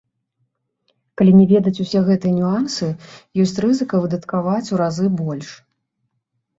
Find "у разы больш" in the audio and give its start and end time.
4.75-5.49